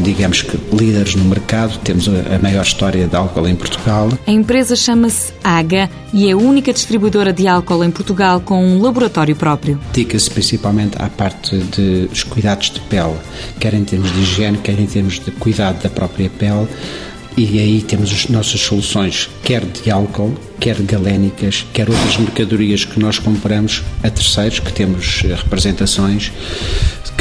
digamos 0.00 0.42
que, 0.42 0.58
líderes 0.72 1.14
no 1.14 1.24
mercado, 1.24 1.78
temos 1.78 2.08
a 2.08 2.38
maior 2.38 2.62
história 2.62 3.06
de 3.06 3.16
álcool 3.16 3.48
em 3.48 3.54
Portugal. 3.54 4.08
A 4.26 4.30
empresa 4.30 4.74
chama-se 4.76 5.32
AGA 5.42 5.88
e 6.12 6.28
é 6.28 6.32
a 6.32 6.36
única 6.36 6.72
distribuidora 6.72 7.32
de 7.32 7.46
álcool 7.46 7.84
em 7.84 7.90
Portugal 7.90 8.40
com 8.40 8.64
um 8.64 8.80
laboratório 8.80 9.34
próprio. 9.34 9.78
Dedica-se 9.92 10.30
principalmente 10.30 10.96
à 11.00 11.08
parte 11.08 11.56
dos 11.56 12.22
cuidados 12.24 12.70
de 12.70 12.80
pele, 12.80 13.16
quer 13.58 13.74
em 13.74 13.84
termos 13.84 14.12
de 14.12 14.20
higiene, 14.20 14.58
quer 14.58 14.78
em 14.78 14.86
termos 14.86 15.20
de 15.20 15.30
cuidado 15.30 15.82
da 15.82 15.88
própria 15.88 16.30
pele 16.30 16.68
e 17.36 17.58
aí 17.58 17.80
temos 17.80 18.12
as 18.12 18.28
nossas 18.28 18.60
soluções, 18.60 19.30
quer 19.42 19.64
de 19.64 19.90
álcool, 19.90 20.34
quer 20.60 20.80
galénicas, 20.82 21.64
quer 21.72 21.88
outras 21.88 22.16
mercadorias 22.18 22.84
que 22.84 23.00
nós 23.00 23.18
compramos 23.18 23.82
a 24.02 24.10
terceiros, 24.10 24.60
que 24.60 24.72
temos 24.72 25.22
eh, 25.24 25.34
representações 25.34 26.30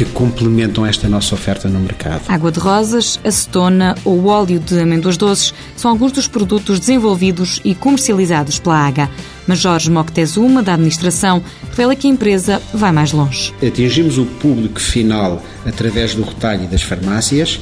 que 0.05 0.13
complementam 0.13 0.83
esta 0.83 1.07
nossa 1.07 1.35
oferta 1.35 1.69
no 1.69 1.79
mercado. 1.79 2.23
Água 2.27 2.51
de 2.51 2.59
rosas, 2.59 3.19
acetona 3.23 3.95
ou 4.03 4.25
óleo 4.25 4.59
de 4.59 4.79
amêndoas 4.79 5.15
doces 5.15 5.53
são 5.75 5.91
alguns 5.91 6.11
dos 6.11 6.27
produtos 6.27 6.79
desenvolvidos 6.79 7.61
e 7.63 7.75
comercializados 7.75 8.57
pela 8.57 8.87
AGA. 8.87 9.09
Mas 9.45 9.59
Jorge 9.59 9.91
Moctezuma, 9.91 10.63
da 10.63 10.73
administração, 10.73 11.43
revela 11.69 11.95
que 11.95 12.07
a 12.07 12.09
empresa 12.09 12.59
vai 12.73 12.91
mais 12.91 13.11
longe. 13.11 13.53
Atingimos 13.61 14.17
o 14.17 14.25
público 14.25 14.79
final 14.79 15.43
através 15.65 16.15
do 16.15 16.23
retalho 16.23 16.63
e 16.63 16.67
das 16.67 16.81
farmácias, 16.81 17.59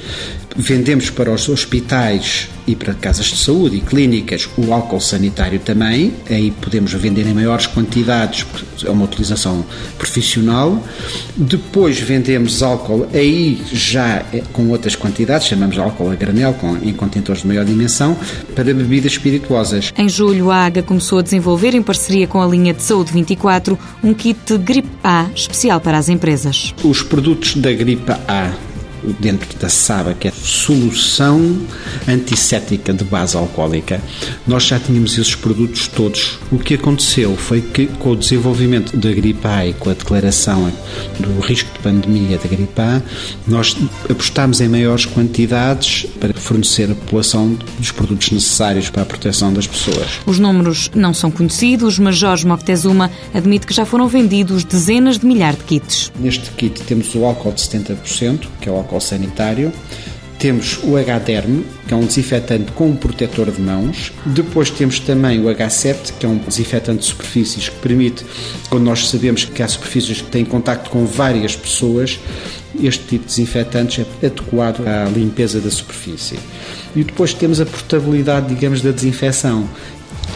vendemos 0.55 1.09
para 1.09 1.33
os 1.33 1.49
hospitais 1.49 2.47
e 2.69 2.75
para 2.75 2.93
casas 2.93 3.25
de 3.25 3.37
saúde 3.37 3.77
e 3.77 3.81
clínicas 3.81 4.47
o 4.55 4.71
álcool 4.71 4.99
sanitário 5.01 5.59
também, 5.59 6.13
aí 6.29 6.51
podemos 6.51 6.93
vender 6.93 7.25
em 7.25 7.33
maiores 7.33 7.65
quantidades, 7.65 8.45
é 8.85 8.91
uma 8.91 9.05
utilização 9.05 9.65
profissional. 9.97 10.83
Depois 11.35 11.99
vendemos 11.99 12.61
álcool 12.61 13.07
aí 13.11 13.59
já 13.73 14.23
é 14.31 14.43
com 14.53 14.69
outras 14.69 14.95
quantidades, 14.95 15.47
chamamos 15.47 15.75
de 15.75 15.81
álcool 15.81 16.11
a 16.11 16.15
granel, 16.15 16.53
com, 16.53 16.77
em 16.77 16.93
contentores 16.93 17.41
de 17.41 17.47
maior 17.47 17.65
dimensão, 17.65 18.15
para 18.53 18.65
bebidas 18.65 19.13
espirituosas. 19.13 19.91
Em 19.97 20.07
julho, 20.07 20.51
a 20.51 20.65
AGA 20.65 20.83
começou 20.83 21.17
a 21.17 21.21
desenvolver, 21.23 21.73
em 21.73 21.81
parceria 21.81 22.27
com 22.27 22.39
a 22.39 22.45
linha 22.45 22.73
de 22.73 22.83
Saúde 22.83 23.11
24, 23.11 23.79
um 24.03 24.13
kit 24.13 24.57
Gripe 24.59 24.89
A 25.03 25.27
especial 25.33 25.81
para 25.81 25.97
as 25.97 26.07
empresas. 26.07 26.75
Os 26.83 27.01
produtos 27.01 27.55
da 27.55 27.71
Gripe 27.71 28.11
A 28.27 28.68
dentro 29.19 29.57
da 29.57 29.69
SABA, 29.69 30.13
que 30.13 30.27
é 30.27 30.31
solução 30.31 31.59
antisséptica 32.07 32.93
de 32.93 33.03
base 33.03 33.35
alcoólica. 33.37 34.01
Nós 34.47 34.63
já 34.63 34.79
tínhamos 34.79 35.17
esses 35.17 35.35
produtos 35.35 35.87
todos. 35.87 36.39
O 36.51 36.57
que 36.57 36.73
aconteceu 36.73 37.35
foi 37.35 37.61
que, 37.61 37.87
com 37.87 38.11
o 38.11 38.15
desenvolvimento 38.15 38.95
da 38.97 39.11
gripe 39.11 39.47
A 39.47 39.67
e 39.67 39.73
com 39.73 39.89
a 39.89 39.93
declaração 39.93 40.71
do 41.19 41.39
risco 41.39 41.71
de 41.73 41.79
pandemia 41.79 42.37
da 42.37 42.47
gripe 42.47 42.81
A, 42.81 43.01
nós 43.47 43.75
apostámos 44.09 44.61
em 44.61 44.67
maiores 44.67 45.05
quantidades 45.05 46.05
para 46.19 46.33
fornecer 46.33 46.91
à 46.91 46.95
população 46.95 47.57
dos 47.77 47.91
produtos 47.91 48.31
necessários 48.31 48.89
para 48.89 49.03
a 49.03 49.05
proteção 49.05 49.53
das 49.53 49.67
pessoas. 49.67 50.07
Os 50.25 50.39
números 50.39 50.89
não 50.95 51.13
são 51.13 51.31
conhecidos, 51.31 51.99
mas 51.99 52.17
Jorge 52.17 52.45
Moctezuma 52.45 53.11
admite 53.33 53.67
que 53.67 53.73
já 53.73 53.85
foram 53.85 54.07
vendidos 54.07 54.63
dezenas 54.63 55.17
de 55.19 55.25
milhares 55.25 55.59
de 55.59 55.65
kits. 55.65 56.11
Neste 56.19 56.49
kit 56.51 56.81
temos 56.83 57.13
o 57.15 57.25
álcool 57.25 57.51
de 57.51 57.61
70%, 57.61 58.47
que 58.61 58.69
é 58.69 58.71
o 58.71 58.75
álcool 58.75 58.88
sanitário. 59.01 59.71
Temos 60.39 60.79
o 60.83 60.95
H-Derm, 60.95 61.63
que 61.85 61.93
é 61.93 61.97
um 61.97 62.05
desinfetante 62.05 62.71
com 62.71 62.87
um 62.87 62.95
protetor 62.95 63.51
de 63.51 63.61
mãos. 63.61 64.13
Depois 64.25 64.69
temos 64.69 64.97
também 64.97 65.41
o 65.41 65.53
H7, 65.53 66.13
que 66.17 66.25
é 66.25 66.29
um 66.29 66.37
desinfetante 66.37 66.99
de 66.99 67.05
superfícies 67.05 67.67
que 67.67 67.75
permite, 67.75 68.25
quando 68.69 68.85
nós 68.85 69.09
sabemos 69.09 69.43
que 69.43 69.61
há 69.61 69.67
superfícies 69.67 70.21
que 70.21 70.31
têm 70.31 70.45
contacto 70.45 70.89
com 70.89 71.05
várias 71.05 71.57
pessoas, 71.57 72.17
este 72.81 73.03
tipo 73.05 73.25
de 73.25 73.29
desinfetantes 73.29 74.05
é 74.21 74.25
adequado 74.25 74.87
à 74.87 75.05
limpeza 75.09 75.59
da 75.59 75.69
superfície. 75.69 76.39
E 76.95 77.03
depois 77.03 77.33
temos 77.33 77.59
a 77.59 77.65
portabilidade, 77.65 78.53
digamos, 78.53 78.81
da 78.81 78.91
desinfecção 78.91 79.67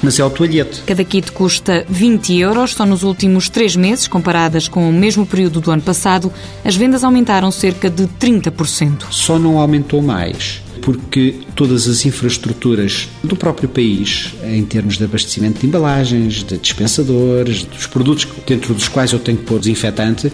mas 0.01 0.19
é 0.19 0.25
o 0.25 0.29
toalhete. 0.29 0.81
Cada 0.85 1.03
kit 1.03 1.31
custa 1.31 1.85
20 1.87 2.37
euros. 2.39 2.73
Só 2.73 2.85
nos 2.85 3.03
últimos 3.03 3.47
três 3.47 3.75
meses, 3.75 4.07
comparadas 4.07 4.67
com 4.67 4.89
o 4.89 4.91
mesmo 4.91 5.25
período 5.25 5.61
do 5.61 5.71
ano 5.71 5.81
passado, 5.81 6.31
as 6.65 6.75
vendas 6.75 7.03
aumentaram 7.03 7.51
cerca 7.51 7.89
de 7.89 8.07
30%. 8.19 9.05
Só 9.11 9.37
não 9.37 9.59
aumentou 9.59 10.01
mais 10.01 10.62
porque 10.83 11.35
todas 11.55 11.87
as 11.87 12.05
infraestruturas 12.05 13.07
do 13.23 13.35
próprio 13.37 13.69
país, 13.69 14.33
em 14.43 14.63
termos 14.65 14.97
de 14.97 15.05
abastecimento 15.05 15.61
de 15.61 15.65
embalagens, 15.65 16.43
de 16.43 16.57
dispensadores, 16.57 17.63
dos 17.63 17.87
produtos 17.87 18.27
dentro 18.45 18.73
dos 18.73 18.89
quais 18.89 19.13
eu 19.13 19.19
tenho 19.19 19.37
que 19.37 19.45
pôr 19.45 19.59
desinfetante, 19.59 20.31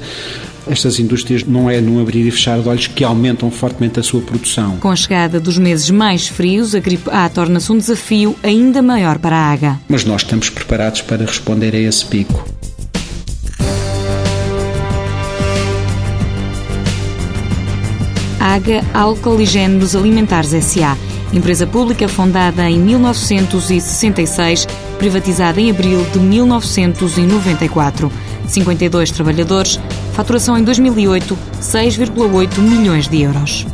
estas 0.68 1.00
indústrias 1.00 1.44
não 1.44 1.70
é 1.70 1.80
num 1.80 2.02
abrir 2.02 2.28
e 2.28 2.32
fechar 2.32 2.60
de 2.60 2.68
olhos 2.68 2.88
que 2.88 3.04
aumentam 3.04 3.50
fortemente 3.52 4.00
a 4.00 4.04
sua 4.04 4.22
produção. 4.22 4.78
Com 4.78 4.90
a 4.90 4.96
chegada 4.96 5.40
dos 5.40 5.58
meses 5.58 5.90
mais 5.92 6.28
frios, 6.28 6.74
a 6.74 6.80
gripe 6.80 7.10
A 7.12 7.30
torna-se 7.30 7.72
um 7.72 7.78
desafio 7.78 8.36
ainda 8.44 8.82
maior 8.82 9.20
para 9.20 9.36
a 9.36 9.52
AGA. 9.52 9.80
Mas 9.88 10.04
nós 10.04 10.24
estamos 10.24 10.50
preparados 10.50 11.02
para 11.02 11.26
responder 11.26 11.76
a 11.76 11.80
esse 11.80 12.06
pico. 12.06 12.59
AGA 18.40 18.84
Álcool 18.94 19.42
e 19.42 19.46
Géneros 19.46 19.96
Alimentares 19.96 20.54
S.A., 20.54 20.98
empresa 21.34 21.68
pública 21.68 22.08
fundada 22.08 22.70
em 22.70 22.80
1966, 22.80 24.68
privatizada 24.98 25.60
em 25.60 25.70
abril 25.70 26.06
de 26.12 26.20
1994. 26.20 28.12
52 28.48 29.12
trabalhadores, 29.12 29.80
faturação 30.14 30.58
em 30.58 30.64
2008, 30.64 31.38
6,8 31.62 32.58
milhões 32.60 33.08
de 33.08 33.22
euros. 33.22 33.68